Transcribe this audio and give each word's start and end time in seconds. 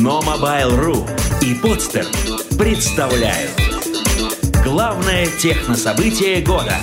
Но 0.00 0.22
Mobile.ru 0.22 1.06
и 1.42 1.54
Подстер 1.60 2.06
представляют 2.58 3.50
Главное 4.64 5.26
технособытие 5.26 6.40
года 6.40 6.78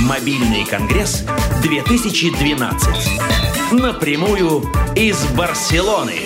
Мобильный 0.00 0.66
конгресс 0.66 1.24
2012 1.62 3.72
Напрямую 3.72 4.70
из 4.94 5.24
Барселоны 5.28 6.20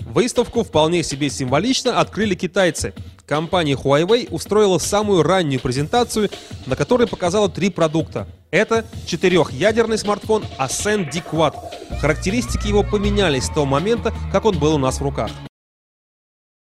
Выставку 0.00 0.62
вполне 0.62 1.02
себе 1.02 1.30
символично 1.30 2.00
открыли 2.00 2.34
китайцы. 2.34 2.92
Компания 3.26 3.74
Huawei 3.74 4.28
устроила 4.30 4.76
самую 4.76 5.22
раннюю 5.22 5.60
презентацию, 5.60 6.28
на 6.66 6.76
которой 6.76 7.08
показала 7.08 7.48
три 7.48 7.70
продукта. 7.70 8.28
Это 8.54 8.84
четырехъядерный 9.08 9.98
смартфон 9.98 10.44
Ascend 10.60 11.10
D 11.10 11.20
Quad. 11.28 11.54
Характеристики 12.00 12.68
его 12.68 12.84
поменялись 12.84 13.46
с 13.46 13.48
того 13.48 13.66
момента, 13.66 14.12
как 14.30 14.44
он 14.44 14.56
был 14.60 14.76
у 14.76 14.78
нас 14.78 15.00
в 15.00 15.02
руках. 15.02 15.32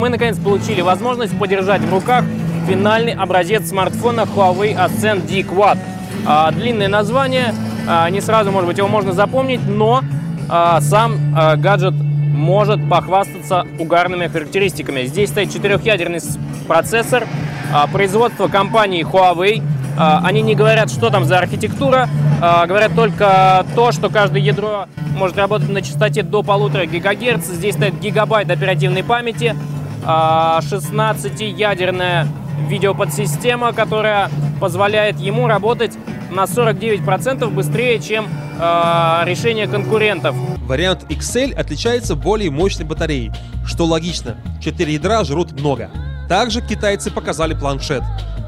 Мы 0.01 0.09
наконец 0.09 0.37
получили 0.37 0.81
возможность 0.81 1.39
подержать 1.39 1.79
в 1.79 1.89
руках 1.93 2.25
финальный 2.67 3.13
образец 3.13 3.69
смартфона 3.69 4.25
Huawei 4.35 4.75
Ascend 4.75 5.27
D 5.27 5.39
Quad. 5.43 5.77
А, 6.25 6.51
длинное 6.51 6.89
название, 6.89 7.55
а, 7.87 8.09
не 8.09 8.19
сразу, 8.19 8.51
может 8.51 8.67
быть, 8.67 8.77
его 8.77 8.89
можно 8.89 9.13
запомнить, 9.13 9.61
но 9.65 10.03
а, 10.49 10.81
сам 10.81 11.33
гаджет 11.33 11.93
может 11.93 12.81
похвастаться 12.89 13.65
угарными 13.79 14.27
характеристиками. 14.27 15.03
Здесь 15.03 15.29
стоит 15.29 15.53
четырехъядерный 15.53 16.19
процессор 16.67 17.25
а, 17.73 17.87
производства 17.87 18.49
компании 18.49 19.05
Huawei. 19.05 19.63
А, 19.97 20.21
они 20.23 20.41
не 20.41 20.55
говорят, 20.55 20.89
что 20.91 21.09
там 21.09 21.25
за 21.25 21.39
архитектура, 21.39 22.07
а, 22.41 22.65
говорят 22.65 22.95
только 22.95 23.65
то, 23.75 23.91
что 23.91 24.09
каждое 24.09 24.41
ядро 24.41 24.85
может 25.15 25.37
работать 25.37 25.67
на 25.69 25.81
частоте 25.81 26.23
до 26.23 26.43
полутора 26.43 26.85
гигагерц. 26.85 27.45
Здесь 27.45 27.75
стоит 27.75 27.99
гигабайт 27.99 28.49
оперативной 28.51 29.03
памяти, 29.03 29.55
16-ядерная 30.03 32.27
видеоподсистема, 32.69 33.73
которая 33.73 34.29
позволяет 34.59 35.19
ему 35.19 35.47
работать 35.47 35.97
на 36.31 36.43
49% 36.43 37.49
быстрее, 37.49 37.99
чем 37.99 38.27
э, 38.59 39.21
решение 39.25 39.67
конкурентов. 39.67 40.35
Вариант 40.65 41.05
XL 41.09 41.53
отличается 41.53 42.15
более 42.15 42.51
мощной 42.51 42.85
батареей, 42.85 43.31
что 43.65 43.85
логично, 43.85 44.35
4 44.61 44.93
ядра 44.93 45.23
жрут 45.23 45.53
много. 45.53 45.89
Также 46.27 46.61
китайцы 46.61 47.11
показали 47.11 47.53
планшет. 47.53 48.03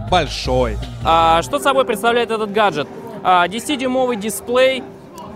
Большой. 0.10 0.78
А, 1.06 1.42
что 1.42 1.60
собой 1.60 1.86
представляет 1.86 2.32
этот 2.32 2.52
гаджет? 2.52 2.88
А, 3.24 3.48
10-дюймовый 3.48 4.16
дисплей, 4.16 4.84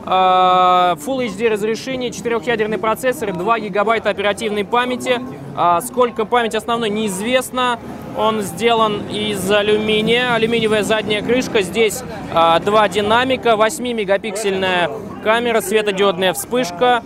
а, 0.05 0.95
Full 0.95 1.27
HD 1.27 1.49
разрешение, 1.49 2.09
4-ядерный 2.09 2.77
процессор, 2.77 3.33
2 3.33 3.59
гигабайта 3.59 4.09
оперативной 4.09 4.65
памяти. 4.65 5.21
А, 5.55 5.81
сколько 5.81 6.25
памяти 6.25 6.57
основной 6.57 6.89
неизвестно. 6.89 7.79
Он 8.17 8.41
сделан 8.41 9.01
из 9.09 9.49
алюминия, 9.49 10.33
алюминиевая 10.35 10.83
задняя 10.83 11.23
крышка. 11.23 11.61
Здесь 11.61 12.03
а, 12.33 12.59
два 12.59 12.87
динамика, 12.87 13.51
8-мегапиксельная 13.51 14.91
камера, 15.23 15.61
светодиодная 15.61 16.33
вспышка. 16.33 17.03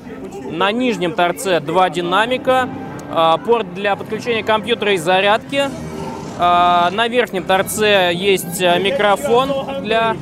На 0.51 0.71
нижнем 0.71 1.13
торце 1.13 1.59
два 1.59 1.89
динамика, 1.89 2.67
а, 3.09 3.37
порт 3.37 3.73
для 3.73 3.95
подключения 3.95 4.43
компьютера 4.43 4.93
и 4.93 4.97
зарядки. 4.97 5.69
А, 6.39 6.89
на 6.91 7.07
верхнем 7.07 7.43
торце 7.43 8.11
есть 8.13 8.59
микрофон 8.59 9.83
для, 9.83 10.15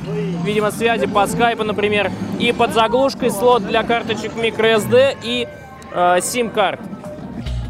видимо, 0.44 0.70
связи 0.70 1.06
по 1.06 1.26
скайпу, 1.26 1.64
например. 1.64 2.10
И 2.38 2.52
под 2.52 2.72
заглушкой 2.72 3.30
слот 3.30 3.66
для 3.66 3.82
карточек 3.82 4.32
microSD 4.34 5.18
и 5.22 5.48
э, 5.92 6.18
SIM-карт. 6.18 6.80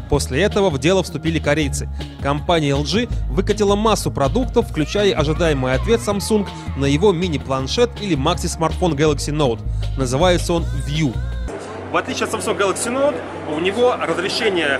После 0.09 0.41
этого 0.41 0.69
в 0.69 0.79
дело 0.79 1.03
вступили 1.03 1.39
корейцы. 1.39 1.89
Компания 2.21 2.71
LG 2.71 3.09
выкатила 3.29 3.75
массу 3.75 4.09
продуктов, 4.11 4.69
включая 4.69 5.13
ожидаемый 5.13 5.73
ответ 5.73 5.99
Samsung 5.99 6.47
на 6.77 6.85
его 6.85 7.11
мини-планшет 7.11 7.89
или 8.01 8.15
макси-смартфон 8.15 8.93
Galaxy 8.93 9.33
Note. 9.33 9.59
Называется 9.97 10.53
он 10.53 10.63
View. 10.87 11.13
В 11.91 11.97
отличие 11.97 12.25
от 12.25 12.33
Samsung 12.33 12.57
Galaxy 12.57 12.91
Note, 12.91 13.15
у 13.55 13.59
него 13.59 13.95
разрешение 13.95 14.79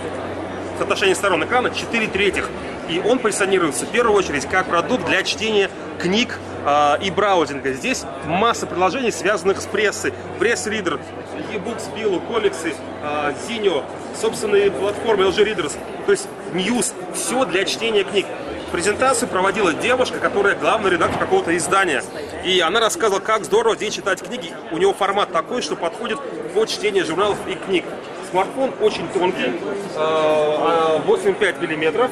соотношения 0.77 1.15
сторон 1.15 1.43
экрана 1.43 1.71
4 1.71 2.07
третьих. 2.07 2.49
И 2.89 2.99
он 2.99 3.19
позиционируется 3.19 3.85
в 3.85 3.89
первую 3.89 4.17
очередь 4.17 4.45
как 4.45 4.67
продукт 4.67 5.05
для 5.05 5.23
чтения 5.23 5.69
книг 5.99 6.39
э, 6.65 7.03
и 7.03 7.11
браузинга. 7.11 7.73
Здесь 7.73 8.03
масса 8.25 8.65
приложений, 8.65 9.11
связанных 9.11 9.61
с 9.61 9.65
прессой. 9.65 10.13
Пресс-ридер, 10.39 10.99
e-books, 11.51 11.93
Билу, 11.95 12.19
комиксы, 12.21 12.73
э, 13.03 13.33
Zinio, 13.47 13.83
собственные 14.19 14.71
платформы 14.71 15.25
LG 15.25 15.45
Readers, 15.45 15.77
то 16.05 16.11
есть 16.11 16.27
News, 16.53 16.93
все 17.13 17.45
для 17.45 17.65
чтения 17.65 18.03
книг. 18.03 18.25
Презентацию 18.71 19.29
проводила 19.29 19.73
девушка, 19.73 20.19
которая 20.19 20.55
главный 20.55 20.91
редактор 20.91 21.19
какого-то 21.19 21.55
издания. 21.55 22.03
И 22.43 22.59
она 22.59 22.81
рассказывала, 22.81 23.21
как 23.21 23.45
здорово 23.45 23.75
здесь 23.75 23.93
читать 23.93 24.21
книги. 24.21 24.51
У 24.71 24.77
него 24.77 24.93
формат 24.93 25.31
такой, 25.31 25.61
что 25.61 25.77
подходит 25.77 26.19
под 26.53 26.67
чтение 26.67 27.05
журналов 27.05 27.37
и 27.47 27.55
книг. 27.55 27.85
Смартфон 28.29 28.73
очень 28.81 29.07
тонкий, 29.13 29.53
8,5 29.95 31.61
мм, 31.61 32.09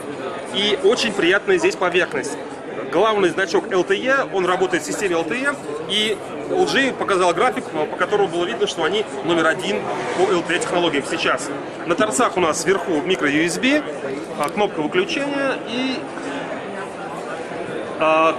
и 0.56 0.80
очень 0.84 1.12
приятная 1.12 1.58
здесь 1.58 1.76
поверхность. 1.76 2.38
Главный 2.92 3.30
значок 3.30 3.68
LTE, 3.68 4.30
он 4.34 4.46
работает 4.46 4.84
в 4.84 4.86
системе 4.86 5.16
LTE, 5.16 5.56
и 5.90 6.18
LG 6.50 6.94
показал 6.94 7.34
график, 7.34 7.66
по 7.66 7.98
которому 7.98 8.28
было 8.30 8.46
видно, 8.46 8.68
что 8.68 8.84
они 8.84 9.04
номер 9.26 9.48
один 9.48 9.82
по 10.18 10.22
LTE 10.32 10.60
технологиям 10.60 11.04
сейчас. 11.10 11.50
На 11.88 11.96
торцах 11.96 12.38
у 12.38 12.40
нас 12.40 12.62
сверху 12.62 13.02
микро-USB, 13.02 13.84
кнопка 14.54 14.82
выключения 14.82 15.58
и 15.68 15.98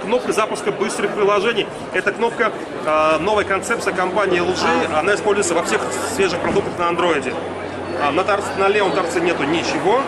кнопка 0.01 0.31
запуска 0.33 0.71
быстрых 0.71 1.11
приложений. 1.13 1.67
Это 1.93 2.11
кнопка 2.11 2.51
новой 3.19 3.45
концепции 3.45 3.91
компании 3.91 4.41
LG, 4.41 4.97
она 4.97 5.13
используется 5.13 5.53
во 5.53 5.63
всех 5.63 5.81
свежих 6.15 6.39
продуктах 6.39 6.77
на 6.79 6.83
Android. 6.83 7.33
На, 8.13 8.23
торц, 8.23 8.43
на 8.57 8.67
левом 8.67 8.91
торце 8.91 9.19
нету 9.19 9.43
ничего, 9.43 10.01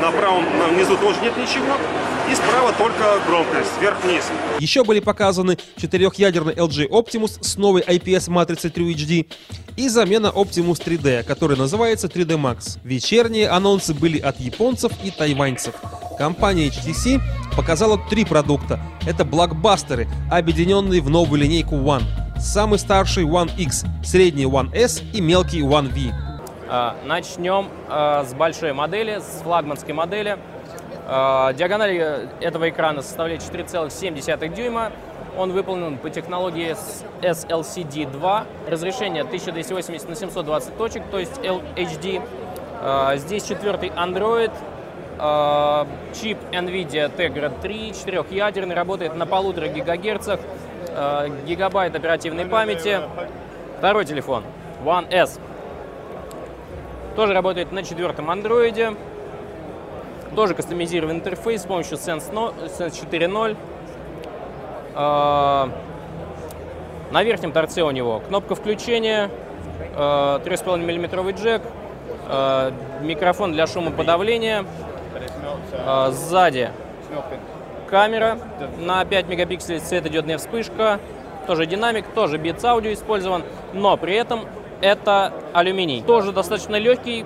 на 0.00 0.10
правом 0.12 0.44
на 0.58 0.68
внизу 0.68 0.96
тоже 0.96 1.20
нет 1.22 1.36
ничего. 1.36 1.76
И 2.30 2.34
справа 2.34 2.74
только 2.76 3.20
громкость, 3.26 3.70
вверх-вниз. 3.80 4.24
Еще 4.60 4.84
были 4.84 5.00
показаны 5.00 5.56
четырехъядерный 5.76 6.52
LG 6.52 6.88
Optimus 6.88 7.42
с 7.42 7.56
новой 7.56 7.80
IPS-матрицей 7.80 8.70
True 8.70 8.94
HD 8.94 9.26
и 9.78 9.88
замена 9.88 10.26
Optimus 10.26 10.84
3D, 10.84 11.22
который 11.22 11.56
называется 11.56 12.06
3D 12.06 12.36
Max. 12.38 12.78
Вечерние 12.84 13.48
анонсы 13.48 13.94
были 13.94 14.18
от 14.18 14.38
японцев 14.40 14.92
и 15.02 15.10
тайваньцев. 15.10 15.74
Компания 16.18 16.68
HTC 16.68 17.20
показала 17.56 17.98
три 18.10 18.26
продукта. 18.26 18.78
Это 19.06 19.24
блокбастеры, 19.24 20.06
объединенные 20.30 21.00
в 21.00 21.08
новую 21.08 21.40
линейку 21.40 21.76
One. 21.76 22.02
Самый 22.38 22.78
старший 22.78 23.24
One 23.24 23.50
X, 23.56 23.84
средний 24.04 24.44
One 24.44 24.74
S 24.74 25.02
и 25.14 25.20
мелкий 25.22 25.60
One 25.60 25.88
V. 25.92 26.27
Начнем 27.04 27.68
с 27.88 28.34
большой 28.34 28.72
модели, 28.72 29.20
с 29.20 29.42
флагманской 29.42 29.94
модели. 29.94 30.38
Диагональ 31.06 32.28
этого 32.40 32.68
экрана 32.68 33.00
составляет 33.02 33.40
4,7 33.40 34.54
дюйма. 34.54 34.92
Он 35.36 35.52
выполнен 35.52 35.96
по 35.98 36.10
технологии 36.10 36.76
SLCD2. 37.22 38.46
Разрешение 38.68 39.22
1280 39.22 40.08
на 40.08 40.14
720 40.14 40.76
точек, 40.76 41.02
то 41.10 41.18
есть 41.18 41.38
LHD. 41.38 42.22
Здесь 43.16 43.44
четвертый 43.44 43.88
Android. 43.90 44.52
Чип 46.14 46.38
NVIDIA 46.52 47.10
Tegra 47.16 47.50
3, 47.60 47.92
четырехъядерный, 47.92 48.74
работает 48.74 49.16
на 49.16 49.26
полутора 49.26 49.68
гигагерцах. 49.68 50.38
Гигабайт 51.46 51.96
оперативной 51.96 52.44
памяти. 52.46 53.00
Второй 53.78 54.04
телефон 54.04 54.44
One 54.84 55.10
S. 55.10 55.40
Тоже 57.18 57.34
работает 57.34 57.72
на 57.72 57.82
четвертом 57.82 58.30
андроиде. 58.30 58.94
Тоже 60.36 60.54
кастомизированный 60.54 61.16
интерфейс 61.16 61.62
с 61.62 61.64
помощью 61.64 61.98
Sense, 61.98 62.32
no, 62.32 62.54
Sense 62.78 62.92
4.0. 63.10 63.56
Э, 64.94 65.68
на 67.10 67.22
верхнем 67.24 67.50
торце 67.50 67.82
у 67.82 67.90
него 67.90 68.20
кнопка 68.20 68.54
включения, 68.54 69.30
э, 69.96 70.38
3,5 70.44 70.76
мм 70.76 71.32
джек, 71.32 71.62
э, 72.28 72.70
микрофон 73.00 73.50
для 73.50 73.66
шумоподавления. 73.66 74.64
Сзади 76.10 76.70
камера 77.90 78.38
на 78.78 79.04
5 79.04 79.26
мегапикселей, 79.26 79.80
светодиодная 79.80 80.38
вспышка, 80.38 81.00
тоже 81.48 81.66
динамик, 81.66 82.06
тоже 82.14 82.36
Beats 82.36 82.64
аудио 82.64 82.92
использован, 82.92 83.42
но 83.72 83.96
при 83.96 84.14
этом 84.14 84.42
это 84.80 85.32
алюминий. 85.52 86.02
Тоже 86.02 86.32
достаточно 86.32 86.76
легкий. 86.76 87.24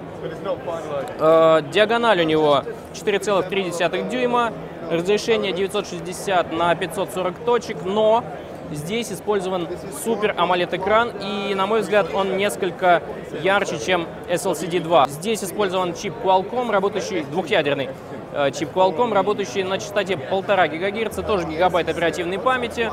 Э, 1.19 1.63
диагональ 1.73 2.21
у 2.21 2.25
него 2.25 2.63
4,3 2.95 4.09
дюйма. 4.09 4.53
Разрешение 4.91 5.53
960 5.53 6.53
на 6.53 6.75
540 6.75 7.39
точек, 7.45 7.79
но 7.85 8.25
Здесь 8.73 9.13
использован 9.13 9.69
супер 10.03 10.35
AMOLED 10.39 10.77
экран, 10.79 11.11
и, 11.21 11.55
на 11.55 11.67
мой 11.67 11.83
взгляд, 11.83 12.07
он 12.15 12.39
несколько 12.39 13.03
ярче, 13.43 13.79
чем 13.79 14.07
SLCD 14.29 14.81
2. 14.81 15.09
Здесь 15.09 15.45
использован 15.45 15.95
чип 15.95 16.15
Qualcomm, 16.25 16.71
работающий 16.71 17.23
двухъядерный 17.23 17.91
э, 18.33 18.51
чип 18.53 18.71
Qualcomm, 18.75 19.13
работающий 19.13 19.63
на 19.63 19.79
частоте 19.79 20.15
1,5 20.15 20.79
ГГц, 20.79 21.17
тоже 21.27 21.47
гигабайт 21.47 21.89
оперативной 21.89 22.39
памяти. 22.39 22.91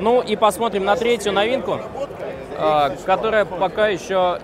Ну 0.00 0.20
и 0.20 0.36
посмотрим 0.36 0.84
на 0.84 0.96
третью 0.96 1.32
новинку, 1.32 1.80
э, 2.56 2.96
которая 3.04 3.44
пока 3.44 3.88
еще 3.88 4.38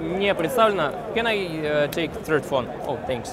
не 0.00 0.34
представлена. 0.34 0.92
Can 1.14 1.26
I 1.26 1.36
uh, 1.36 1.90
take 1.90 2.10
third 2.24 2.44
phone? 2.44 2.66
Oh, 2.86 2.98
thanks. 3.06 3.30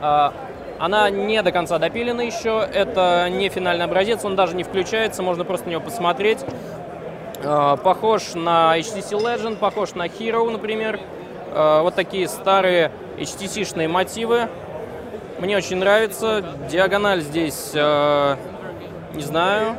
Uh, 0.00 0.32
она 0.78 1.10
не 1.10 1.42
до 1.42 1.50
конца 1.50 1.78
допилена 1.78 2.22
еще, 2.22 2.66
это 2.72 3.28
не 3.30 3.48
финальный 3.48 3.84
образец, 3.84 4.24
он 4.24 4.36
даже 4.36 4.54
не 4.54 4.62
включается, 4.62 5.24
можно 5.24 5.44
просто 5.44 5.66
на 5.66 5.72
него 5.72 5.80
посмотреть. 5.80 6.38
Похож 7.42 8.34
на 8.34 8.78
HTC 8.78 9.10
Legend, 9.10 9.56
похож 9.56 9.94
на 9.94 10.06
Hero, 10.06 10.48
например. 10.48 11.00
Вот 11.52 11.94
такие 11.96 12.28
старые 12.28 12.92
HTC-шные 13.16 13.88
мотивы. 13.88 14.48
Мне 15.40 15.56
очень 15.56 15.78
нравится. 15.78 16.44
Диагональ 16.70 17.22
здесь, 17.22 17.72
не 19.14 19.22
знаю, 19.22 19.76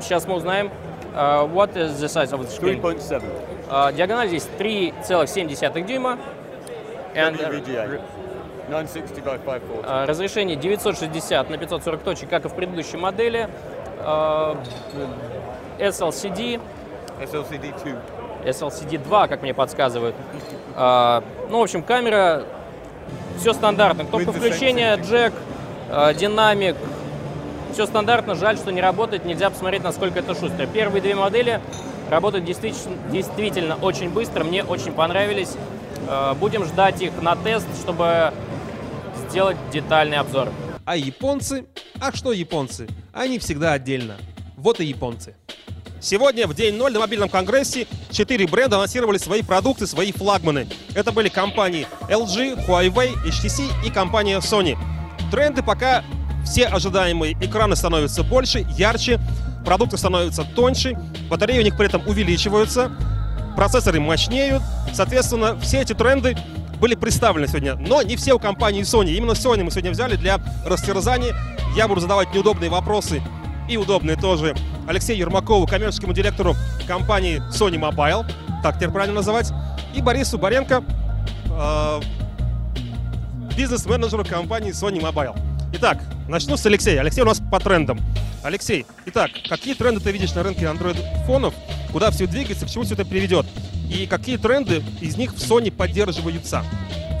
сейчас 0.00 0.26
мы 0.26 0.34
узнаем. 0.34 0.70
what 1.14 1.74
is 1.76 1.98
the 2.00 2.08
size 2.08 2.32
of 2.32 2.40
the 2.40 2.50
screen? 2.50 2.80
3.7. 2.80 3.22
Uh, 3.68 3.92
диагональ 3.92 4.28
здесь 4.28 4.48
3,7 4.58 5.86
дюйма. 5.86 6.18
And, 7.14 7.36
VGA. 7.36 8.00
960 8.68 9.24
by 9.24 9.38
540. 9.38 9.84
uh, 9.84 10.06
разрешение 10.06 10.56
960 10.56 11.50
на 11.50 11.56
540 11.56 12.02
точек, 12.02 12.28
как 12.28 12.44
и 12.44 12.48
в 12.48 12.54
предыдущей 12.54 12.96
модели. 12.96 13.48
Uh, 14.04 14.56
SLCD, 15.78 16.60
SLCD 17.20 17.74
2. 17.82 18.50
SLCD 18.50 18.98
2, 18.98 19.28
как 19.28 19.42
мне 19.42 19.54
подсказывают. 19.54 20.14
Uh, 20.76 21.24
ну, 21.50 21.60
в 21.60 21.62
общем, 21.62 21.82
камера, 21.82 22.44
все 23.38 23.52
стандартно. 23.52 24.02
The 24.02 24.32
включения, 24.32 24.96
джек, 24.96 25.32
uh, 25.90 26.14
динамик, 26.14 26.76
все 27.76 27.86
стандартно. 27.86 28.34
Жаль, 28.34 28.56
что 28.56 28.72
не 28.72 28.80
работает, 28.80 29.26
нельзя 29.26 29.50
посмотреть, 29.50 29.82
насколько 29.84 30.20
это 30.20 30.34
шустро. 30.34 30.66
Первые 30.66 31.02
две 31.02 31.14
модели 31.14 31.60
работают 32.08 32.46
действительно, 32.46 32.96
действительно 33.12 33.74
очень 33.76 34.08
быстро, 34.08 34.44
мне 34.44 34.64
очень 34.64 34.92
понравились. 34.92 35.50
Э, 36.08 36.32
Будем 36.40 36.64
ждать 36.64 37.02
их 37.02 37.20
на 37.20 37.36
тест, 37.36 37.66
чтобы 37.82 38.32
сделать 39.28 39.58
детальный 39.70 40.16
обзор. 40.16 40.48
А 40.86 40.96
японцы? 40.96 41.66
А 42.00 42.16
что 42.16 42.32
японцы? 42.32 42.88
Они 43.12 43.38
всегда 43.38 43.74
отдельно. 43.74 44.16
Вот 44.56 44.80
и 44.80 44.86
японцы. 44.86 45.34
Сегодня, 46.00 46.46
в 46.46 46.54
день 46.54 46.76
ноль 46.76 46.94
на 46.94 47.00
мобильном 47.00 47.28
конгрессе, 47.28 47.86
четыре 48.10 48.46
бренда 48.46 48.76
анонсировали 48.76 49.18
свои 49.18 49.42
продукты, 49.42 49.86
свои 49.86 50.12
флагманы. 50.12 50.66
Это 50.94 51.12
были 51.12 51.28
компании 51.28 51.86
LG, 52.08 52.66
Huawei, 52.66 53.12
HTC 53.22 53.86
и 53.86 53.90
компания 53.90 54.38
Sony. 54.38 54.78
Тренды 55.30 55.62
пока 55.62 56.04
все 56.46 56.66
ожидаемые. 56.66 57.34
Экраны 57.40 57.76
становятся 57.76 58.22
больше, 58.22 58.64
ярче, 58.70 59.20
продукты 59.64 59.98
становятся 59.98 60.44
тоньше, 60.44 60.96
батареи 61.28 61.58
у 61.58 61.62
них 61.62 61.76
при 61.76 61.86
этом 61.86 62.02
увеличиваются, 62.06 62.90
процессоры 63.56 64.00
мощнеют. 64.00 64.62
Соответственно, 64.94 65.58
все 65.60 65.82
эти 65.82 65.92
тренды 65.92 66.36
были 66.80 66.94
представлены 66.94 67.48
сегодня, 67.48 67.74
но 67.74 68.02
не 68.02 68.16
все 68.16 68.34
у 68.34 68.38
компании 68.38 68.82
Sony. 68.82 69.12
Именно 69.14 69.32
Sony 69.32 69.64
мы 69.64 69.70
сегодня 69.70 69.90
взяли 69.90 70.16
для 70.16 70.40
растерзания. 70.64 71.34
Я 71.74 71.88
буду 71.88 72.00
задавать 72.00 72.32
неудобные 72.32 72.70
вопросы 72.70 73.20
и 73.68 73.76
удобные 73.76 74.16
тоже 74.16 74.54
Алексею 74.86 75.18
Ермакову, 75.18 75.66
коммерческому 75.66 76.12
директору 76.12 76.54
компании 76.86 77.42
Sony 77.50 77.78
Mobile, 77.78 78.24
так 78.62 78.76
теперь 78.76 78.90
правильно 78.90 79.16
называть, 79.16 79.52
и 79.94 80.00
Борису 80.00 80.38
Баренко, 80.38 80.84
э, 81.50 82.00
бизнес-менеджеру 83.56 84.24
компании 84.24 84.70
Sony 84.70 85.00
Mobile. 85.00 85.36
Итак, 85.78 85.98
начну 86.26 86.56
с 86.56 86.64
Алексея. 86.64 87.00
Алексей 87.00 87.20
у 87.20 87.26
нас 87.26 87.38
по 87.38 87.60
трендам. 87.60 88.00
Алексей, 88.42 88.86
итак, 89.04 89.30
какие 89.46 89.74
тренды 89.74 90.00
ты 90.00 90.10
видишь 90.10 90.32
на 90.32 90.42
рынке 90.42 90.64
Android-фонов? 90.64 91.52
Куда 91.92 92.10
все 92.10 92.26
двигается, 92.26 92.64
к 92.64 92.70
чему 92.70 92.84
все 92.84 92.94
это 92.94 93.04
приведет? 93.04 93.44
И 93.90 94.06
какие 94.06 94.38
тренды 94.38 94.82
из 95.02 95.18
них 95.18 95.34
в 95.34 95.36
Sony 95.36 95.70
поддерживаются? 95.70 96.64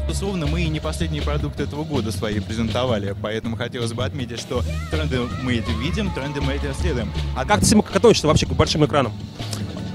Безусловно, 0.08 0.46
мы 0.46 0.62
и 0.62 0.68
не 0.68 0.80
последние 0.80 1.20
продукты 1.20 1.64
этого 1.64 1.84
года 1.84 2.10
свои 2.10 2.40
презентовали, 2.40 3.14
поэтому 3.20 3.56
хотелось 3.56 3.92
бы 3.92 4.02
отметить, 4.06 4.40
что 4.40 4.64
тренды 4.90 5.20
мы 5.42 5.56
эти 5.56 5.70
видим, 5.82 6.10
тренды 6.14 6.40
мы 6.40 6.54
эти 6.54 6.72
следуем. 6.80 7.12
А 7.36 7.44
как 7.44 7.60
ты 7.60 7.76
относишься 7.76 8.26
вообще 8.26 8.46
к 8.46 8.52
большим 8.54 8.86
экранам? 8.86 9.12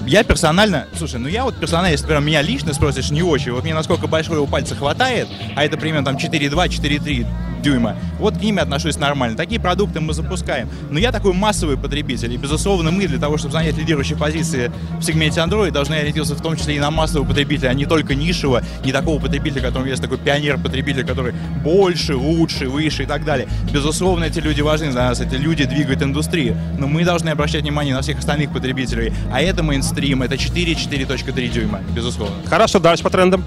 Я 0.05 0.23
персонально, 0.23 0.85
слушай, 0.95 1.19
ну 1.19 1.27
я 1.27 1.45
вот 1.45 1.59
персонально, 1.59 1.93
если 1.93 2.05
прям 2.05 2.23
меня 2.23 2.43
лично 2.43 2.75
спросишь, 2.75 3.09
не 3.09 3.23
очень. 3.23 3.53
Вот 3.53 3.63
мне 3.63 3.73
насколько 3.73 4.05
большого 4.05 4.45
пальца 4.45 4.75
хватает, 4.75 5.27
а 5.55 5.65
это 5.65 5.77
примерно 5.77 6.05
там 6.05 6.17
4,2, 6.17 6.67
4,3 6.67 7.50
дюйма, 7.61 7.95
вот 8.19 8.37
к 8.37 8.41
ними 8.41 8.59
отношусь 8.59 8.97
нормально. 8.97 9.37
Такие 9.37 9.59
продукты 9.59 9.99
мы 9.99 10.13
запускаем. 10.13 10.69
Но 10.89 10.99
я 10.99 11.11
такой 11.11 11.33
массовый 11.33 11.77
потребитель, 11.77 12.33
и, 12.33 12.37
безусловно, 12.37 12.91
мы 12.91 13.07
для 13.07 13.19
того, 13.19 13.37
чтобы 13.37 13.53
занять 13.53 13.77
лидирующие 13.77 14.17
позиции 14.17 14.71
в 14.99 15.03
сегменте 15.03 15.39
Android, 15.39 15.71
должны 15.71 15.95
ориентироваться 15.95 16.35
в 16.35 16.41
том 16.41 16.57
числе 16.57 16.75
и 16.75 16.79
на 16.79 16.91
массового 16.91 17.27
потребителя, 17.27 17.69
а 17.69 17.73
не 17.73 17.85
только 17.85 18.15
нишевого, 18.15 18.63
не 18.83 18.91
такого 18.91 19.19
потребителя, 19.19 19.61
которому 19.61 19.87
есть 19.87 20.01
такой 20.01 20.17
пионер-потребитель, 20.17 21.05
который 21.05 21.33
больше, 21.63 22.15
лучше, 22.15 22.67
выше 22.67 23.03
и 23.03 23.05
так 23.05 23.23
далее. 23.25 23.47
Безусловно, 23.71 24.25
эти 24.25 24.39
люди 24.39 24.61
важны 24.61 24.91
для 24.91 25.09
нас, 25.09 25.21
эти 25.21 25.35
люди 25.35 25.65
двигают 25.65 26.01
индустрию, 26.01 26.57
но 26.77 26.87
мы 26.87 27.03
должны 27.03 27.29
обращать 27.29 27.61
внимание 27.61 27.95
на 27.95 28.01
всех 28.01 28.19
остальных 28.19 28.51
потребителей, 28.51 29.13
а 29.31 29.41
это 29.41 29.63
мейнстрим, 29.63 30.23
это 30.23 30.35
4-4.3 30.35 31.47
дюйма, 31.49 31.81
безусловно. 31.95 32.35
Хорошо, 32.47 32.79
дальше 32.79 33.03
по 33.03 33.09
трендам. 33.09 33.43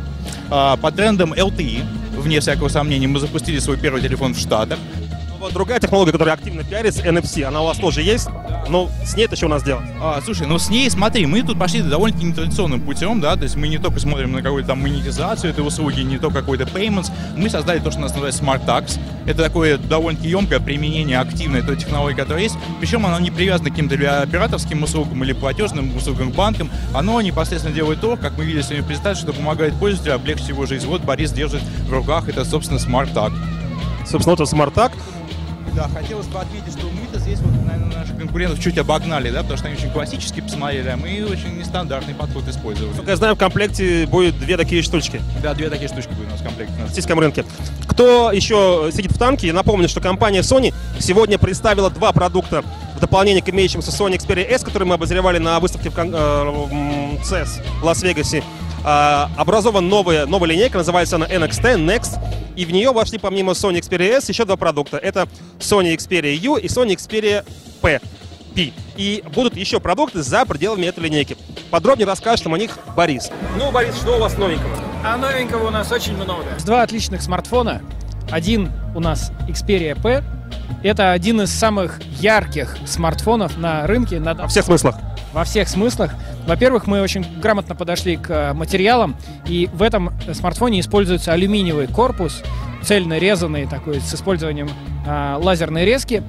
А, 0.50 0.76
по 0.76 0.90
трендам 0.90 1.32
LTE, 1.32 1.84
вне 2.24 2.40
всякого 2.40 2.68
сомнения, 2.68 3.06
мы 3.06 3.20
запустили 3.20 3.58
свой 3.58 3.76
первый 3.76 4.00
телефон 4.00 4.34
в 4.34 4.38
Штатах. 4.38 4.78
Вот 5.44 5.52
другая 5.52 5.78
технология, 5.78 6.10
которая 6.10 6.36
активно 6.36 6.64
пиарится, 6.64 7.02
NFC, 7.02 7.42
она 7.42 7.60
у 7.60 7.66
вас 7.66 7.76
тоже 7.76 8.00
есть, 8.00 8.28
но 8.70 8.88
с 9.04 9.14
ней 9.14 9.26
это 9.26 9.36
что 9.36 9.44
у 9.44 9.50
нас 9.50 9.62
делать? 9.62 9.84
А, 10.00 10.18
слушай, 10.24 10.46
ну 10.46 10.58
с 10.58 10.70
ней, 10.70 10.88
смотри, 10.88 11.26
мы 11.26 11.42
тут 11.42 11.58
пошли 11.58 11.82
довольно-таки 11.82 12.28
нетрадиционным 12.28 12.80
путем, 12.80 13.20
да, 13.20 13.36
то 13.36 13.42
есть 13.42 13.54
мы 13.54 13.68
не 13.68 13.76
только 13.76 14.00
смотрим 14.00 14.32
на 14.32 14.40
какую-то 14.40 14.68
там 14.68 14.80
монетизацию 14.80 15.50
этой 15.50 15.60
услуги, 15.60 16.00
не 16.00 16.16
только 16.16 16.40
какой-то 16.40 16.64
payments, 16.64 17.12
мы 17.36 17.50
создали 17.50 17.78
то, 17.78 17.90
что 17.90 17.98
у 17.98 18.02
нас 18.04 18.12
называется 18.12 18.42
Smart 18.42 18.64
Tax. 18.64 18.98
Это 19.26 19.42
такое 19.42 19.76
довольно-таки 19.76 20.30
емкое 20.30 20.60
применение 20.60 21.18
активной 21.18 21.60
той 21.60 21.76
технологии, 21.76 22.16
которая 22.16 22.44
есть, 22.44 22.56
причем 22.80 23.04
оно 23.04 23.20
не 23.20 23.30
привязано 23.30 23.68
к 23.68 23.74
каким-то 23.74 24.22
операторским 24.22 24.82
услугам 24.82 25.24
или 25.24 25.34
платежным 25.34 25.94
услугам 25.94 26.30
банкам, 26.30 26.70
оно 26.94 27.20
непосредственно 27.20 27.74
делает 27.74 28.00
то, 28.00 28.16
как 28.16 28.38
мы 28.38 28.46
видели 28.46 28.62
сегодня 28.62 28.82
в 28.82 28.86
презентации, 28.86 29.20
что 29.20 29.34
помогает 29.34 29.74
пользователю 29.78 30.14
облегчить 30.14 30.48
его 30.48 30.64
жизнь. 30.64 30.86
Вот 30.86 31.02
Борис 31.02 31.32
держит 31.32 31.60
в 31.86 31.92
руках, 31.92 32.30
это, 32.30 32.46
собственно, 32.46 32.78
Smart 32.78 33.12
Tag. 33.12 33.34
Собственно, 34.06 34.34
это 34.34 34.46
смартак. 34.46 34.92
Да, 35.74 35.88
хотелось 35.92 36.26
бы 36.26 36.38
отметить, 36.38 36.72
что 36.78 36.86
мы-то 36.86 37.18
здесь 37.18 37.40
вот, 37.40 37.52
наверное, 37.66 37.98
наших 37.98 38.16
конкурентов 38.16 38.60
чуть 38.60 38.78
обогнали, 38.78 39.30
да, 39.30 39.40
потому 39.40 39.56
что 39.58 39.66
они 39.66 39.76
очень 39.76 39.90
классически 39.90 40.40
посмотрели, 40.40 40.88
а 40.88 40.96
мы 40.96 41.24
очень 41.28 41.58
нестандартный 41.58 42.14
подход 42.14 42.46
использовали. 42.48 42.94
Как 42.96 43.08
я 43.08 43.16
знаю, 43.16 43.34
в 43.34 43.38
комплекте 43.38 44.06
будет 44.06 44.38
две 44.38 44.56
такие 44.56 44.82
штучки 44.82 45.20
Да, 45.42 45.52
две 45.54 45.68
такие 45.70 45.88
штучки 45.88 46.10
будут 46.10 46.28
у 46.28 46.30
нас 46.30 46.40
в 46.40 46.44
комплекте. 46.44 46.74
на 46.78 46.86
российском 46.86 47.18
рынке. 47.18 47.44
Кто 47.88 48.30
еще 48.30 48.90
сидит 48.94 49.10
в 49.12 49.18
танке, 49.18 49.48
я 49.48 49.52
напомню, 49.52 49.88
что 49.88 50.00
компания 50.00 50.40
Sony 50.42 50.72
сегодня 51.00 51.38
представила 51.38 51.90
два 51.90 52.12
продукта 52.12 52.62
в 52.96 53.00
дополнение 53.00 53.42
к 53.42 53.48
имеющимся 53.48 53.90
Sony 53.90 54.16
Xperia 54.16 54.48
S, 54.48 54.62
которые 54.62 54.88
мы 54.88 54.94
обозревали 54.94 55.38
на 55.38 55.58
выставке 55.58 55.90
в 55.90 55.94
кон- 55.94 56.14
э, 56.14 57.18
CES 57.24 57.48
в 57.80 57.84
Лас-Вегасе. 57.84 58.44
А, 58.84 59.30
образована 59.36 59.86
новая, 59.88 60.26
новая 60.26 60.50
линейка, 60.50 60.78
называется 60.78 61.16
она 61.16 61.26
NXT, 61.26 61.76
Next, 61.76 62.18
и 62.54 62.66
в 62.66 62.70
нее 62.70 62.92
вошли 62.92 63.18
помимо 63.18 63.52
Sony 63.52 63.80
Xperia 63.80 64.18
S 64.18 64.28
еще 64.28 64.44
два 64.44 64.56
продукта. 64.56 64.98
Это 64.98 65.26
Sony 65.58 65.96
Xperia 65.96 66.34
U 66.34 66.56
и 66.56 66.66
Sony 66.66 66.94
Xperia 66.94 67.44
P. 67.80 68.00
P. 68.54 68.72
И 68.96 69.24
будут 69.34 69.56
еще 69.56 69.80
продукты 69.80 70.22
за 70.22 70.44
пределами 70.44 70.86
этой 70.86 71.00
линейки. 71.02 71.36
Подробнее 71.70 72.06
расскажет 72.06 72.44
нам 72.44 72.54
о 72.54 72.58
них 72.58 72.78
Борис. 72.94 73.30
Ну, 73.58 73.72
Борис, 73.72 73.96
что 73.96 74.16
у 74.16 74.20
вас 74.20 74.36
новенького? 74.36 74.70
А 75.04 75.16
новенького 75.16 75.68
у 75.68 75.70
нас 75.70 75.90
очень 75.90 76.14
много. 76.14 76.44
Два 76.64 76.82
отличных 76.82 77.22
смартфона. 77.22 77.82
Один 78.30 78.70
у 78.94 79.00
нас 79.00 79.32
Xperia 79.48 80.00
P. 80.00 80.22
Это 80.82 81.12
один 81.12 81.40
из 81.40 81.50
самых 81.52 82.00
ярких 82.20 82.76
смартфонов 82.86 83.56
на 83.56 83.86
рынке 83.86 84.20
на, 84.20 84.34
Во 84.34 84.46
всех 84.48 84.64
смыслах. 84.66 84.96
во 85.32 85.44
всех 85.44 85.68
смыслах. 85.68 86.12
Во-первых, 86.46 86.86
мы 86.86 87.00
очень 87.00 87.24
грамотно 87.40 87.74
подошли 87.74 88.16
к 88.16 88.30
э, 88.30 88.52
материалам, 88.52 89.16
и 89.46 89.68
в 89.72 89.82
этом 89.82 90.12
смартфоне 90.32 90.80
используется 90.80 91.32
алюминиевый 91.32 91.86
корпус, 91.86 92.42
цельно 92.82 93.18
резанный 93.18 93.66
такой, 93.66 94.00
с 94.00 94.14
использованием 94.14 94.68
а, 95.06 95.38
лазерной 95.38 95.84
резки, 95.84 96.22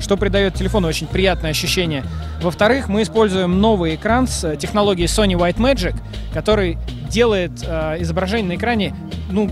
что 0.00 0.16
придает 0.16 0.54
телефону 0.54 0.88
очень 0.88 1.06
приятное 1.06 1.50
ощущение. 1.50 2.04
Во-вторых, 2.42 2.88
мы 2.88 3.02
используем 3.02 3.60
новый 3.60 3.94
экран 3.94 4.26
с 4.26 4.44
э, 4.44 4.56
технологией 4.56 5.06
Sony 5.06 5.34
White 5.34 5.58
Magic, 5.58 5.94
который 6.32 6.78
делает 7.08 7.52
э, 7.62 7.96
изображение 8.00 8.56
на 8.56 8.58
экране, 8.58 8.94
ну, 9.30 9.50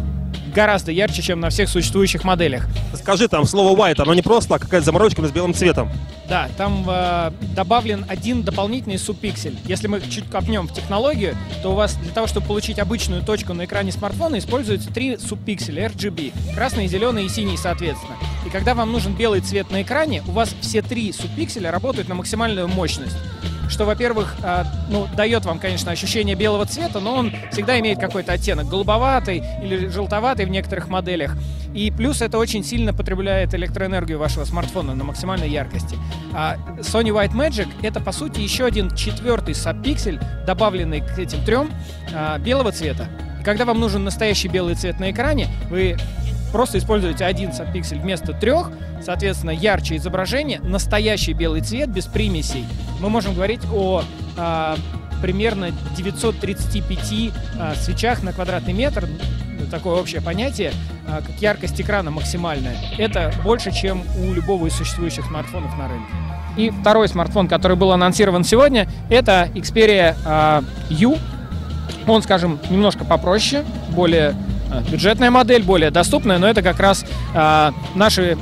гораздо 0.58 0.90
ярче, 0.90 1.22
чем 1.22 1.38
на 1.38 1.50
всех 1.50 1.68
существующих 1.68 2.24
моделях. 2.24 2.66
Скажи 2.92 3.28
там 3.28 3.44
слово 3.44 3.78
white, 3.78 4.02
оно 4.02 4.12
не 4.12 4.22
просто 4.22 4.54
так, 4.54 4.62
какая-то 4.62 4.86
заморочка 4.86 5.24
с 5.24 5.30
белым 5.30 5.54
цветом. 5.54 5.88
Да, 6.28 6.48
там 6.56 6.84
э, 6.88 7.30
добавлен 7.54 8.04
один 8.08 8.42
дополнительный 8.42 8.98
субпиксель. 8.98 9.56
Если 9.66 9.86
мы 9.86 10.00
чуть 10.00 10.28
копнем 10.28 10.66
в 10.66 10.74
технологию, 10.74 11.36
то 11.62 11.70
у 11.70 11.74
вас 11.76 11.94
для 11.94 12.10
того, 12.10 12.26
чтобы 12.26 12.48
получить 12.48 12.80
обычную 12.80 13.22
точку 13.22 13.54
на 13.54 13.66
экране 13.66 13.92
смартфона, 13.92 14.38
используются 14.38 14.92
три 14.92 15.16
субпикселя 15.16 15.86
RGB. 15.86 16.32
Красный, 16.56 16.88
зеленый 16.88 17.26
и 17.26 17.28
синий, 17.28 17.56
соответственно. 17.56 18.16
И 18.44 18.50
когда 18.50 18.74
вам 18.74 18.90
нужен 18.90 19.14
белый 19.14 19.40
цвет 19.40 19.70
на 19.70 19.82
экране, 19.82 20.24
у 20.26 20.32
вас 20.32 20.52
все 20.60 20.82
три 20.82 21.12
субпикселя 21.12 21.70
работают 21.70 22.08
на 22.08 22.16
максимальную 22.16 22.66
мощность 22.66 23.16
что, 23.68 23.84
во-первых, 23.84 24.34
а, 24.42 24.64
ну, 24.88 25.06
дает 25.16 25.44
вам, 25.44 25.58
конечно, 25.58 25.92
ощущение 25.92 26.34
белого 26.34 26.66
цвета, 26.66 27.00
но 27.00 27.14
он 27.14 27.32
всегда 27.52 27.78
имеет 27.80 27.98
какой-то 27.98 28.32
оттенок 28.32 28.68
голубоватый 28.68 29.42
или 29.62 29.88
желтоватый 29.88 30.46
в 30.46 30.50
некоторых 30.50 30.88
моделях. 30.88 31.36
И 31.74 31.90
плюс 31.90 32.22
это 32.22 32.38
очень 32.38 32.64
сильно 32.64 32.94
потребляет 32.94 33.54
электроэнергию 33.54 34.18
вашего 34.18 34.44
смартфона 34.44 34.94
на 34.94 35.04
максимальной 35.04 35.50
яркости. 35.50 35.96
А 36.32 36.56
Sony 36.78 37.10
White 37.10 37.34
Magic 37.34 37.68
это, 37.82 38.00
по 38.00 38.12
сути, 38.12 38.40
еще 38.40 38.64
один 38.64 38.94
четвертый 38.94 39.54
сабпиксель, 39.54 40.18
добавленный 40.46 41.00
к 41.00 41.18
этим 41.18 41.44
трем, 41.44 41.70
а, 42.14 42.38
белого 42.38 42.72
цвета. 42.72 43.08
Когда 43.44 43.64
вам 43.64 43.80
нужен 43.80 44.04
настоящий 44.04 44.48
белый 44.48 44.74
цвет 44.74 44.98
на 45.00 45.10
экране, 45.10 45.46
вы 45.70 45.96
просто 46.48 46.78
используете 46.78 47.24
один 47.24 47.52
сабпиксель 47.52 47.98
вместо 47.98 48.32
трех, 48.32 48.70
соответственно, 49.04 49.50
ярче 49.50 49.96
изображение, 49.96 50.60
настоящий 50.60 51.32
белый 51.32 51.60
цвет 51.60 51.88
без 51.88 52.06
примесей. 52.06 52.66
Мы 53.00 53.08
можем 53.08 53.34
говорить 53.34 53.60
о 53.72 54.02
а, 54.36 54.76
примерно 55.20 55.70
935 55.96 57.32
а, 57.58 57.74
свечах 57.74 58.22
на 58.22 58.32
квадратный 58.32 58.72
метр, 58.72 59.08
такое 59.70 60.00
общее 60.00 60.20
понятие, 60.20 60.72
а, 61.06 61.20
как 61.20 61.36
яркость 61.40 61.80
экрана 61.80 62.10
максимальная. 62.10 62.76
Это 62.96 63.32
больше, 63.44 63.72
чем 63.72 64.02
у 64.18 64.32
любого 64.32 64.66
из 64.66 64.74
существующих 64.74 65.26
смартфонов 65.26 65.76
на 65.76 65.88
рынке. 65.88 66.12
И 66.56 66.70
второй 66.70 67.08
смартфон, 67.08 67.48
который 67.48 67.76
был 67.76 67.92
анонсирован 67.92 68.44
сегодня, 68.44 68.88
это 69.10 69.48
Xperia 69.54 70.16
а, 70.24 70.62
U. 70.90 71.16
Он, 72.06 72.22
скажем, 72.22 72.58
немножко 72.70 73.04
попроще, 73.04 73.64
более 73.90 74.34
бюджетная 74.90 75.30
модель, 75.30 75.62
более 75.62 75.90
доступная, 75.90 76.38
но 76.38 76.48
это 76.48 76.62
как 76.62 76.78
раз 76.80 77.04
а, 77.34 77.72
наши 77.94 78.36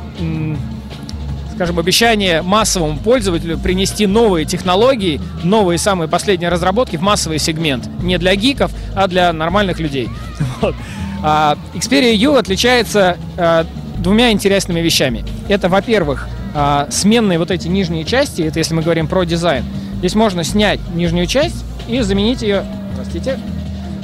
скажем, 1.56 1.78
обещание 1.78 2.42
массовому 2.42 2.98
пользователю 2.98 3.56
принести 3.56 4.06
новые 4.06 4.44
технологии, 4.44 5.22
новые 5.42 5.78
самые 5.78 6.06
последние 6.06 6.50
разработки 6.50 6.96
в 6.96 7.00
массовый 7.00 7.38
сегмент. 7.38 7.88
Не 8.02 8.18
для 8.18 8.36
гиков, 8.36 8.70
а 8.94 9.08
для 9.08 9.32
нормальных 9.32 9.80
людей. 9.80 10.08
Вот. 10.60 10.74
А 11.22 11.56
Xperia 11.74 12.14
U 12.14 12.34
отличается 12.34 13.16
а, 13.38 13.66
двумя 13.98 14.32
интересными 14.32 14.80
вещами. 14.80 15.24
Это, 15.48 15.68
во-первых, 15.68 16.28
а, 16.54 16.88
сменные 16.90 17.38
вот 17.38 17.50
эти 17.50 17.68
нижние 17.68 18.04
части, 18.04 18.42
это 18.42 18.58
если 18.58 18.74
мы 18.74 18.82
говорим 18.82 19.08
про 19.08 19.24
дизайн. 19.24 19.64
Здесь 19.98 20.14
можно 20.14 20.44
снять 20.44 20.80
нижнюю 20.94 21.26
часть 21.26 21.64
и 21.88 22.00
заменить 22.00 22.42
ее, 22.42 22.64
простите, 22.96 23.38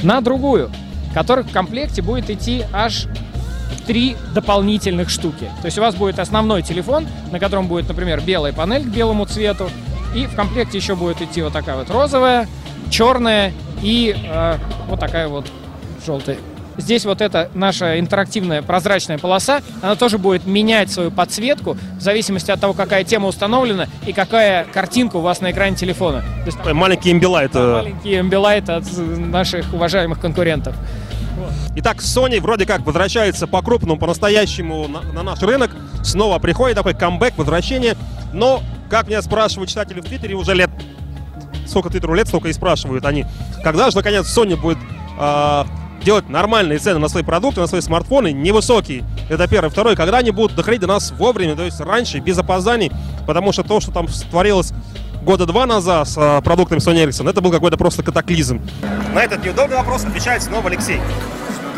на 0.02 0.21
другую, 0.23 0.71
которых 1.12 1.47
в 1.47 1.52
комплекте 1.52 2.02
будет 2.02 2.31
идти 2.31 2.64
аж 2.73 3.07
три 3.87 4.16
дополнительных 4.35 5.11
штуки. 5.11 5.50
То 5.61 5.66
есть 5.66 5.78
у 5.78 5.81
вас 5.81 5.95
будет 5.95 6.19
основной 6.19 6.62
телефон, 6.62 7.07
на 7.31 7.38
котором 7.38 7.66
будет, 7.66 7.88
например, 7.88 8.21
белая 8.21 8.52
панель 8.52 8.85
к 8.85 8.88
белому 8.88 9.25
цвету, 9.26 9.71
и 10.14 10.26
в 10.26 10.35
комплекте 10.35 10.78
еще 10.78 10.95
будет 10.95 11.21
идти 11.23 11.42
вот 11.42 11.52
такая 11.52 11.76
вот 11.76 11.90
розовая, 11.90 12.49
черная 12.90 13.52
и 13.83 14.14
э, 14.16 14.59
вот 14.88 15.00
такая 15.00 15.28
вот 15.28 15.47
желтая. 16.04 16.37
Здесь 16.76 17.05
вот 17.05 17.21
эта 17.21 17.50
наша 17.55 17.99
интерактивная 18.00 18.62
прозрачная 18.62 19.19
полоса, 19.19 19.62
она 19.83 19.95
тоже 19.95 20.19
будет 20.19 20.47
менять 20.47 20.91
свою 20.91 21.11
подсветку 21.11 21.76
в 21.99 22.00
зависимости 22.00 22.50
от 22.50 22.61
того, 22.61 22.73
какая 22.73 23.05
тема 23.05 23.29
установлена 23.29 23.87
и 24.07 24.12
какая 24.12 24.64
картинка 24.64 25.17
у 25.17 25.21
вас 25.21 25.41
на 25.41 25.50
экране 25.50 25.76
телефона. 25.76 26.23
То 26.45 26.47
есть, 26.47 26.59
Маленький 26.75 27.12
имбилайт. 27.12 27.55
маленький 27.55 28.19
эмбилайт 28.19 28.69
от 28.71 28.85
наших 28.97 29.73
уважаемых 29.75 30.21
конкурентов. 30.21 30.75
Итак, 31.75 31.99
Sony 31.99 32.41
вроде 32.41 32.67
как 32.67 32.85
возвращается 32.85 33.47
по-крупному, 33.47 33.99
по-настоящему 33.99 34.87
на, 34.88 35.00
на 35.00 35.23
наш 35.23 35.41
рынок. 35.41 35.71
Снова 36.02 36.38
приходит 36.38 36.76
такой 36.76 36.95
камбэк, 36.95 37.37
возвращение. 37.38 37.97
Но, 38.33 38.62
как 38.91 39.09
меня 39.09 39.23
спрашивают 39.23 39.71
читатели 39.71 40.00
в 40.00 40.05
Твиттере, 40.05 40.35
уже 40.35 40.55
лет... 40.55 40.71
Сколько 41.67 41.88
Твиттеру 41.88 42.14
лет, 42.14 42.29
столько 42.29 42.49
и 42.49 42.52
спрашивают 42.52 43.07
они. 43.07 43.25
Когда 43.62 43.91
же, 43.91 43.97
наконец, 43.97 44.26
Sony 44.26 44.57
будет 44.61 44.79
э, 45.19 45.64
делать 46.02 46.28
нормальные 46.28 46.78
цены 46.78 46.99
на 46.99 47.09
свои 47.09 47.23
продукты, 47.23 47.61
на 47.61 47.66
свои 47.66 47.80
смартфоны, 47.80 48.32
невысокие. 48.32 49.04
Это 49.28 49.49
первое. 49.49 49.71
Второе, 49.71 49.97
когда 49.97 50.18
они 50.18 50.30
будут 50.30 50.56
доходить 50.56 50.80
до 50.80 50.87
нас 50.87 51.12
вовремя, 51.12 51.56
то 51.56 51.62
есть 51.62 51.80
раньше, 51.80 52.18
без 52.18 52.38
опозданий. 52.38 52.90
Потому 53.26 53.52
что 53.52 53.62
то, 53.62 53.80
что 53.80 53.92
там 53.92 54.06
творилось 54.30 54.73
года 55.23 55.47
два 55.47 55.66
назад 55.66 56.09
с 56.09 56.16
э, 56.18 56.42
продуктами 56.42 56.80
Sony 56.80 57.06
Ericsson, 57.06 57.30
это 57.30 57.40
был 57.40 57.50
какой-то 57.52 57.76
просто 57.76 58.02
катаклизм. 58.02 58.61
На 59.14 59.23
этот 59.23 59.44
неудобный 59.44 59.76
вопрос 59.76 60.04
отвечает 60.04 60.42
снова 60.42 60.68
Алексей. 60.68 61.00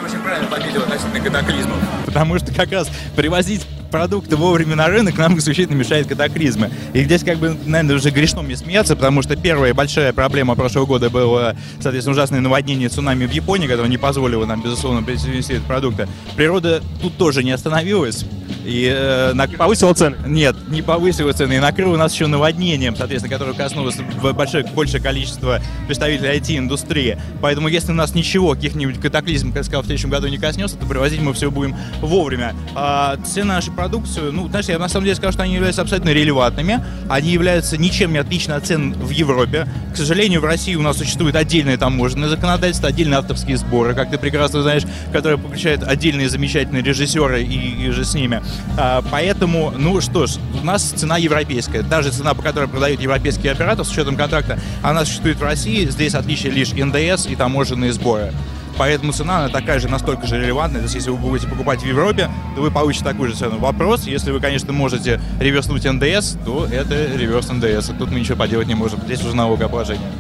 Ты 0.00 0.06
очень 0.06 0.22
правильно 0.22 0.48
пометил 0.48 0.82
относительно 0.82 1.20
катаклизмов. 1.20 1.76
Потому 2.06 2.38
что 2.38 2.54
как 2.54 2.72
раз 2.72 2.88
привозить 3.16 3.66
продукты 3.94 4.34
вовремя 4.34 4.74
на 4.74 4.88
рынок 4.88 5.16
нам 5.18 5.38
исключительно 5.38 5.76
мешает 5.76 6.08
катаклизмы. 6.08 6.68
И 6.94 7.04
здесь 7.04 7.22
как 7.22 7.38
бы, 7.38 7.56
наверное, 7.64 7.94
уже 7.94 8.10
грешно 8.10 8.42
мне 8.42 8.56
смеяться, 8.56 8.96
потому 8.96 9.22
что 9.22 9.36
первая 9.36 9.72
большая 9.72 10.12
проблема 10.12 10.56
прошлого 10.56 10.84
года 10.84 11.10
была, 11.10 11.54
соответственно, 11.78 12.14
ужасное 12.14 12.40
наводнение 12.40 12.88
цунами 12.88 13.24
в 13.24 13.30
Японии, 13.30 13.68
которое 13.68 13.88
не 13.88 13.96
позволило 13.96 14.46
нам, 14.46 14.60
безусловно, 14.60 15.04
привезти 15.04 15.52
эти 15.52 15.62
продукты. 15.62 16.08
Природа 16.34 16.82
тут 17.00 17.16
тоже 17.16 17.44
не 17.44 17.52
остановилась. 17.52 18.26
И, 18.64 18.90
э, 18.92 19.32
на... 19.34 19.46
Повысила 19.46 19.94
цены. 19.94 20.16
Нет, 20.26 20.56
не 20.68 20.82
повысила 20.82 21.32
цены. 21.32 21.54
И 21.54 21.58
накрыло 21.58 21.96
нас 21.96 22.14
еще 22.14 22.26
наводнением, 22.26 22.96
соответственно, 22.96 23.32
которое 23.32 23.54
коснулось 23.54 23.96
большое, 24.34 24.64
большее 24.64 25.02
количество 25.02 25.60
представителей 25.86 26.38
IT-индустрии. 26.38 27.18
Поэтому, 27.40 27.68
если 27.68 27.92
у 27.92 27.94
нас 27.94 28.14
ничего, 28.14 28.54
каких-нибудь 28.54 29.00
катаклизм, 29.00 29.48
как 29.48 29.58
я 29.58 29.64
сказал, 29.64 29.82
в 29.82 29.86
следующем 29.86 30.10
году 30.10 30.28
не 30.28 30.38
коснется, 30.38 30.76
то 30.76 30.86
привозить 30.86 31.20
мы 31.20 31.32
все 31.34 31.50
будем 31.50 31.76
вовремя. 32.00 32.54
А 32.74 33.16
цены 33.24 33.44
на 33.44 33.54
нашу 33.56 33.72
продукцию, 33.72 34.32
ну, 34.32 34.48
знаешь, 34.48 34.66
я 34.66 34.78
на 34.78 34.88
самом 34.88 35.04
деле 35.04 35.16
скажу, 35.16 35.32
что 35.32 35.42
они 35.42 35.54
являются 35.54 35.82
абсолютно 35.82 36.10
релевантными. 36.10 36.84
Они 37.08 37.30
являются 37.30 37.76
ничем 37.76 38.12
не 38.12 38.18
отличны 38.18 38.52
от 38.52 38.66
цен 38.66 38.94
в 38.94 39.10
Европе. 39.10 39.68
К 39.92 39.96
сожалению, 39.96 40.40
в 40.40 40.44
России 40.44 40.74
у 40.74 40.82
нас 40.82 40.96
существует 40.96 41.36
отдельное 41.36 41.76
таможенное 41.76 42.28
законодательство, 42.28 42.88
отдельные 42.88 43.18
авторские 43.18 43.56
сборы, 43.58 43.94
как 43.94 44.10
ты 44.10 44.18
прекрасно 44.18 44.62
знаешь, 44.62 44.82
которые 45.12 45.38
включают 45.38 45.82
отдельные 45.82 46.28
замечательные 46.28 46.82
режиссеры 46.82 47.42
и, 47.42 47.86
и 47.86 47.90
же 47.90 48.04
с 48.04 48.14
ними. 48.14 48.42
А, 48.76 49.02
поэтому, 49.10 49.72
ну 49.76 50.00
что 50.00 50.26
ж, 50.26 50.36
у 50.60 50.64
нас 50.64 50.82
цена 50.82 51.16
европейская. 51.16 51.82
Даже 51.82 52.10
цена, 52.10 52.34
по 52.34 52.42
которой 52.42 52.68
продают 52.68 53.00
европейский 53.00 53.48
оператор 53.48 53.84
с 53.84 53.90
учетом 53.90 54.16
контракта, 54.16 54.58
она 54.82 55.04
существует 55.04 55.38
в 55.38 55.42
России. 55.42 55.86
Здесь 55.86 56.14
отличие 56.14 56.52
лишь 56.52 56.72
НДС 56.72 57.26
и 57.26 57.36
таможенные 57.36 57.92
сборы. 57.92 58.32
Поэтому 58.76 59.12
цена 59.12 59.38
она 59.38 59.48
такая 59.48 59.78
же, 59.78 59.88
настолько 59.88 60.26
же 60.26 60.40
релевантная. 60.40 60.80
То 60.80 60.84
есть, 60.84 60.96
если 60.96 61.10
вы 61.10 61.16
будете 61.16 61.46
покупать 61.46 61.82
в 61.82 61.86
Европе, 61.86 62.28
то 62.56 62.62
вы 62.62 62.70
получите 62.70 63.04
такую 63.04 63.30
же 63.30 63.36
цену. 63.36 63.58
Вопрос, 63.58 64.04
если 64.06 64.32
вы, 64.32 64.40
конечно, 64.40 64.72
можете 64.72 65.20
реверснуть 65.40 65.84
НДС, 65.84 66.36
то 66.44 66.66
это 66.66 67.16
реверс 67.16 67.50
НДС. 67.50 67.90
И 67.90 67.92
тут 67.92 68.10
мы 68.10 68.20
ничего 68.20 68.36
поделать 68.36 68.66
не 68.66 68.74
можем. 68.74 69.00
Здесь 69.02 69.22
уже 69.22 69.36
налогообложение. 69.36 70.10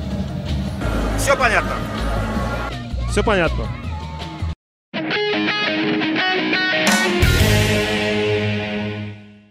Все 1.18 1.36
понятно. 1.36 1.72
Все 3.10 3.24
понятно. 3.24 3.64